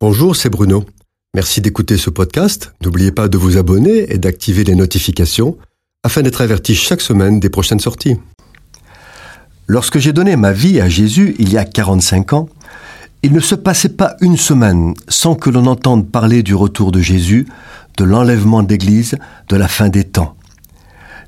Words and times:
Bonjour, 0.00 0.36
c'est 0.36 0.48
Bruno. 0.48 0.84
Merci 1.34 1.60
d'écouter 1.60 1.96
ce 1.96 2.08
podcast. 2.08 2.72
N'oubliez 2.84 3.10
pas 3.10 3.26
de 3.26 3.36
vous 3.36 3.56
abonner 3.56 4.12
et 4.12 4.18
d'activer 4.18 4.62
les 4.62 4.76
notifications 4.76 5.58
afin 6.04 6.22
d'être 6.22 6.40
averti 6.40 6.76
chaque 6.76 7.00
semaine 7.00 7.40
des 7.40 7.48
prochaines 7.50 7.80
sorties. 7.80 8.16
Lorsque 9.66 9.98
j'ai 9.98 10.12
donné 10.12 10.36
ma 10.36 10.52
vie 10.52 10.80
à 10.80 10.88
Jésus 10.88 11.34
il 11.40 11.52
y 11.52 11.58
a 11.58 11.64
45 11.64 12.32
ans, 12.32 12.48
il 13.24 13.32
ne 13.32 13.40
se 13.40 13.56
passait 13.56 13.88
pas 13.88 14.14
une 14.20 14.36
semaine 14.36 14.94
sans 15.08 15.34
que 15.34 15.50
l'on 15.50 15.66
entende 15.66 16.08
parler 16.08 16.44
du 16.44 16.54
retour 16.54 16.92
de 16.92 17.00
Jésus, 17.00 17.48
de 17.96 18.04
l'enlèvement 18.04 18.62
d'Église, 18.62 19.16
de 19.48 19.56
la 19.56 19.66
fin 19.66 19.88
des 19.88 20.04
temps. 20.04 20.36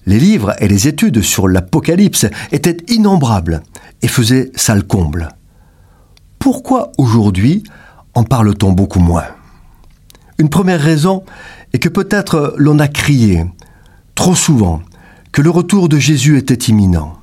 Les 0.06 0.20
livres 0.20 0.54
et 0.60 0.68
les 0.68 0.86
études 0.86 1.22
sur 1.22 1.48
l'Apocalypse 1.48 2.26
étaient 2.52 2.76
innombrables 2.86 3.64
et 4.00 4.08
faisaient 4.08 4.52
sale 4.54 4.84
comble. 4.84 5.30
Pourquoi 6.38 6.92
aujourd'hui 6.98 7.64
en 8.14 8.24
parle-t-on 8.24 8.72
beaucoup 8.72 9.00
moins? 9.00 9.24
Une 10.38 10.48
première 10.48 10.80
raison 10.80 11.24
est 11.72 11.78
que 11.78 11.88
peut-être 11.88 12.54
l'on 12.56 12.78
a 12.78 12.88
crié, 12.88 13.44
trop 14.14 14.34
souvent, 14.34 14.82
que 15.32 15.42
le 15.42 15.50
retour 15.50 15.88
de 15.88 15.98
Jésus 15.98 16.38
était 16.38 16.70
imminent. 16.70 17.14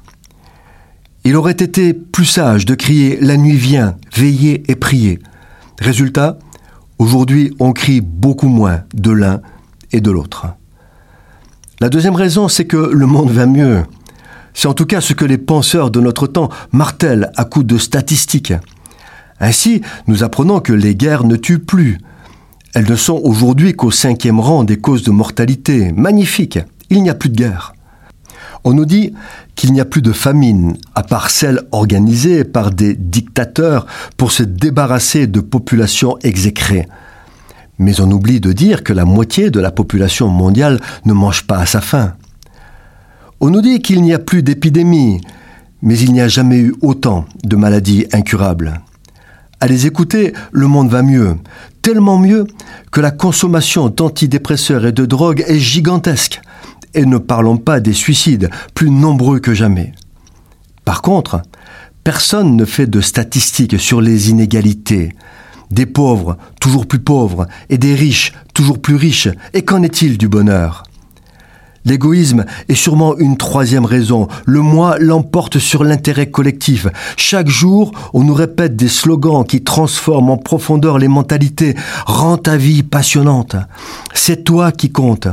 Il 1.24 1.36
aurait 1.36 1.52
été 1.52 1.94
plus 1.94 2.26
sage 2.26 2.66
de 2.66 2.76
crier 2.76 3.18
La 3.20 3.38
nuit 3.38 3.58
vient, 3.58 3.98
veillez 4.16 4.64
et 4.72 4.76
priez. 4.76 5.20
Résultat, 5.80 6.38
aujourd'hui 7.00 7.54
on 7.60 7.74
crie 7.74 8.02
beaucoup 8.02 8.48
moins 8.48 8.84
de 8.94 9.12
l'un 9.12 9.42
et 9.92 10.00
de 10.00 10.12
l'autre. 10.12 10.48
La 11.80 11.90
deuxième 11.90 12.16
raison, 12.16 12.48
c'est 12.48 12.66
que 12.66 12.78
le 12.78 13.06
monde 13.06 13.30
va 13.30 13.46
mieux. 13.46 13.84
C'est 14.54 14.68
en 14.68 14.74
tout 14.74 14.86
cas 14.86 15.02
ce 15.02 15.14
que 15.14 15.26
les 15.26 15.38
penseurs 15.38 15.92
de 15.92 16.00
notre 16.00 16.26
temps 16.26 16.50
martèlent 16.72 17.32
à 17.36 17.46
coups 17.46 17.66
de 17.66 17.78
statistiques. 17.78 18.54
Ainsi, 19.40 19.82
nous 20.08 20.24
apprenons 20.24 20.60
que 20.60 20.74
les 20.74 20.96
guerres 20.96 21.24
ne 21.24 21.36
tuent 21.36 21.60
plus. 21.60 22.00
Elles 22.74 22.90
ne 22.90 22.96
sont 22.96 23.20
aujourd'hui 23.24 23.74
qu'au 23.74 23.92
cinquième 23.92 24.40
rang 24.40 24.64
des 24.64 24.78
causes 24.78 25.04
de 25.04 25.12
mortalité. 25.12 25.92
Magnifique, 25.94 26.60
il 26.90 27.04
n'y 27.04 27.10
a 27.10 27.16
plus 27.16 27.30
de 27.30 27.36
guerre. 27.36 27.74
On 28.64 28.74
nous 28.74 28.86
dit 28.86 29.14
qu'il 29.56 29.72
n'y 29.74 29.80
a 29.80 29.86
plus 29.86 30.02
de 30.02 30.12
famine, 30.12 30.76
à 30.96 31.04
part 31.04 31.30
celle 31.30 31.62
organisée 31.72 32.44
par 32.44 32.72
des 32.72 32.96
dictateurs 32.96 33.86
pour 34.18 34.32
se 34.32 34.44
débarrasser 34.44 35.28
de 35.28 35.40
populations 35.40 36.18
exécrées. 36.22 36.88
Mais 37.80 38.02
on 38.02 38.12
oublie 38.12 38.42
de 38.42 38.52
dire 38.52 38.84
que 38.84 38.94
la 38.94 39.06
moitié 39.06 39.52
de 39.52 39.60
la 39.60 39.72
population 39.72 40.28
mondiale 40.28 40.82
ne 41.06 41.14
mange 41.14 41.46
pas 41.46 41.60
à 41.60 41.66
sa 41.66 41.82
faim. 41.82 42.14
On 43.40 43.50
nous 43.52 43.62
dit 43.62 43.82
qu'il 43.82 44.02
n'y 44.02 44.14
a 44.14 44.20
plus 44.20 44.42
d'épidémie, 44.42 45.22
mais 45.82 45.98
il 45.98 46.12
n'y 46.12 46.22
a 46.22 46.28
jamais 46.28 46.58
eu 46.58 46.76
autant 46.82 47.26
de 47.44 47.56
maladies 47.56 48.08
incurables. 48.12 48.82
À 49.60 49.66
les 49.66 49.88
écouter, 49.88 50.34
le 50.52 50.68
monde 50.68 50.90
va 50.90 51.02
mieux. 51.02 51.36
Tellement 51.82 52.20
mieux 52.20 52.46
que 52.92 53.02
la 53.02 53.10
consommation 53.10 53.90
d'antidépresseurs 53.90 54.86
et 54.86 54.92
de 54.92 55.06
drogues 55.06 55.44
est 55.48 55.60
gigantesque. 55.60 56.42
Et 56.94 57.06
ne 57.06 57.18
parlons 57.18 57.58
pas 57.58 57.80
des 57.80 57.94
suicides, 57.94 58.52
plus 58.76 58.92
nombreux 58.92 59.40
que 59.40 59.56
jamais. 59.56 59.94
Par 60.86 61.02
contre, 61.02 61.42
personne 62.04 62.56
ne 62.56 62.66
fait 62.66 62.88
de 62.88 63.02
statistiques 63.02 63.80
sur 63.80 64.00
les 64.00 64.30
inégalités. 64.30 65.16
Des 65.72 65.88
pauvres, 65.88 66.38
toujours 66.62 66.86
plus 66.86 67.00
pauvres, 67.00 67.48
et 67.70 67.80
des 67.80 67.96
riches, 67.96 68.34
toujours 68.54 68.80
plus 68.80 68.96
riches. 68.96 69.30
Et 69.54 69.66
qu'en 69.66 69.82
est-il 69.82 70.20
du 70.20 70.30
bonheur? 70.30 70.84
L'égoïsme 71.88 72.44
est 72.68 72.76
sûrement 72.76 73.18
une 73.18 73.38
troisième 73.38 73.86
raison. 73.86 74.28
Le 74.46 74.60
moi 74.60 74.98
l'emporte 75.00 75.58
sur 75.58 75.86
l'intérêt 75.86 76.30
collectif. 76.30 76.86
Chaque 77.16 77.48
jour, 77.48 77.94
on 78.14 78.26
nous 78.26 78.34
répète 78.34 78.76
des 78.76 78.90
slogans 78.90 79.46
qui 79.46 79.64
transforment 79.64 80.32
en 80.32 80.38
profondeur 80.38 80.98
les 80.98 81.08
mentalités. 81.08 81.76
Rends 82.06 82.38
ta 82.38 82.58
vie 82.58 82.84
passionnante. 82.84 83.56
C'est 84.14 84.44
toi 84.44 84.74
qui 84.74 84.92
compte. 84.92 85.30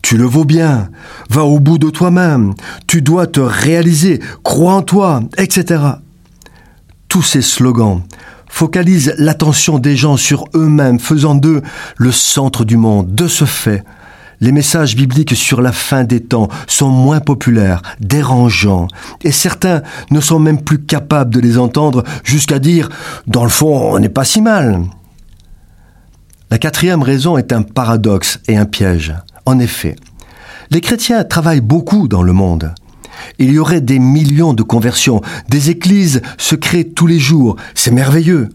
Tu 0.00 0.16
le 0.16 0.24
vaux 0.24 0.46
bien. 0.46 0.88
Va 1.28 1.44
au 1.44 1.60
bout 1.60 1.76
de 1.76 1.90
toi-même. 1.90 2.54
Tu 2.86 3.02
dois 3.02 3.26
te 3.26 3.40
réaliser. 3.40 4.18
Crois 4.42 4.76
en 4.76 4.82
toi, 4.82 5.20
etc. 5.36 5.82
Tous 7.08 7.22
ces 7.22 7.42
slogans 7.42 8.00
focalisent 8.48 9.14
l'attention 9.18 9.78
des 9.78 9.94
gens 9.94 10.16
sur 10.16 10.46
eux-mêmes, 10.54 10.98
faisant 10.98 11.34
d'eux 11.34 11.60
le 11.98 12.12
centre 12.12 12.64
du 12.64 12.78
monde. 12.78 13.14
De 13.14 13.28
ce 13.28 13.44
fait, 13.44 13.84
les 14.40 14.52
messages 14.52 14.96
bibliques 14.96 15.34
sur 15.34 15.60
la 15.60 15.72
fin 15.72 16.04
des 16.04 16.20
temps 16.20 16.48
sont 16.66 16.90
moins 16.90 17.20
populaires, 17.20 17.82
dérangeants, 18.00 18.88
et 19.22 19.32
certains 19.32 19.82
ne 20.10 20.20
sont 20.20 20.38
même 20.38 20.62
plus 20.62 20.80
capables 20.80 21.34
de 21.34 21.40
les 21.40 21.58
entendre 21.58 22.04
jusqu'à 22.24 22.58
dire⁇ 22.58 22.88
dans 23.26 23.44
le 23.44 23.50
fond, 23.50 23.94
on 23.94 23.98
n'est 23.98 24.08
pas 24.08 24.24
si 24.24 24.40
mal⁇ 24.40 24.74
La 26.50 26.58
quatrième 26.58 27.02
raison 27.02 27.36
est 27.36 27.52
un 27.52 27.62
paradoxe 27.62 28.40
et 28.48 28.56
un 28.56 28.66
piège. 28.66 29.14
En 29.44 29.58
effet, 29.58 29.96
les 30.70 30.80
chrétiens 30.80 31.24
travaillent 31.24 31.60
beaucoup 31.60 32.08
dans 32.08 32.22
le 32.22 32.32
monde. 32.32 32.74
Il 33.38 33.50
y 33.50 33.58
aurait 33.58 33.80
des 33.80 33.98
millions 33.98 34.54
de 34.54 34.62
conversions, 34.62 35.20
des 35.48 35.70
églises 35.70 36.22
se 36.36 36.54
créent 36.54 36.84
tous 36.84 37.06
les 37.06 37.18
jours, 37.18 37.56
c'est 37.74 37.90
merveilleux. 37.90 38.50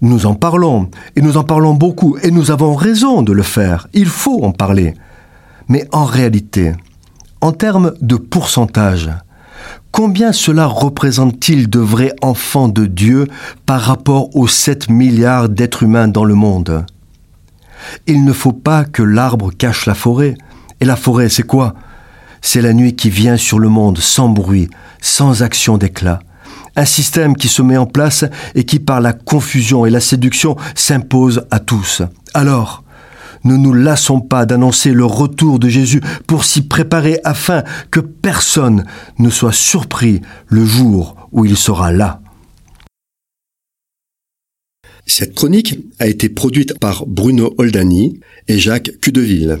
Nous 0.00 0.26
en 0.26 0.34
parlons, 0.34 0.88
et 1.16 1.22
nous 1.22 1.36
en 1.38 1.44
parlons 1.44 1.74
beaucoup, 1.74 2.16
et 2.22 2.30
nous 2.30 2.52
avons 2.52 2.76
raison 2.76 3.22
de 3.22 3.32
le 3.32 3.42
faire. 3.42 3.88
Il 3.94 4.06
faut 4.06 4.44
en 4.44 4.52
parler. 4.52 4.94
Mais 5.68 5.88
en 5.90 6.04
réalité, 6.04 6.72
en 7.40 7.50
termes 7.50 7.94
de 8.00 8.14
pourcentage, 8.14 9.10
combien 9.90 10.32
cela 10.32 10.66
représente-t-il 10.66 11.68
de 11.68 11.80
vrais 11.80 12.12
enfants 12.22 12.68
de 12.68 12.86
Dieu 12.86 13.26
par 13.66 13.80
rapport 13.80 14.34
aux 14.36 14.46
7 14.46 14.88
milliards 14.88 15.48
d'êtres 15.48 15.82
humains 15.82 16.08
dans 16.08 16.24
le 16.24 16.34
monde? 16.34 16.86
Il 18.06 18.24
ne 18.24 18.32
faut 18.32 18.52
pas 18.52 18.84
que 18.84 19.02
l'arbre 19.02 19.50
cache 19.50 19.86
la 19.86 19.94
forêt. 19.94 20.36
Et 20.80 20.84
la 20.84 20.96
forêt, 20.96 21.28
c'est 21.28 21.42
quoi? 21.42 21.74
C'est 22.40 22.62
la 22.62 22.72
nuit 22.72 22.94
qui 22.94 23.10
vient 23.10 23.36
sur 23.36 23.58
le 23.58 23.68
monde 23.68 23.98
sans 23.98 24.28
bruit, 24.28 24.68
sans 25.00 25.42
action 25.42 25.76
d'éclat 25.76 26.20
un 26.78 26.84
système 26.84 27.36
qui 27.36 27.48
se 27.48 27.60
met 27.60 27.76
en 27.76 27.86
place 27.86 28.24
et 28.54 28.64
qui 28.64 28.78
par 28.78 29.00
la 29.00 29.12
confusion 29.12 29.84
et 29.84 29.90
la 29.90 30.00
séduction 30.00 30.56
s'impose 30.76 31.44
à 31.50 31.58
tous. 31.58 32.02
Alors, 32.34 32.84
ne 33.44 33.56
nous 33.56 33.72
lassons 33.72 34.20
pas 34.20 34.46
d'annoncer 34.46 34.92
le 34.92 35.04
retour 35.04 35.58
de 35.58 35.68
Jésus 35.68 36.00
pour 36.26 36.44
s'y 36.44 36.62
préparer 36.62 37.18
afin 37.24 37.64
que 37.90 38.00
personne 38.00 38.84
ne 39.18 39.28
soit 39.28 39.52
surpris 39.52 40.22
le 40.46 40.64
jour 40.64 41.16
où 41.32 41.44
il 41.44 41.56
sera 41.56 41.92
là. 41.92 42.20
Cette 45.06 45.34
chronique 45.34 45.78
a 45.98 46.06
été 46.06 46.28
produite 46.28 46.78
par 46.78 47.06
Bruno 47.06 47.54
Oldani 47.58 48.20
et 48.46 48.58
Jacques 48.58 48.92
Cudeville. 49.00 49.58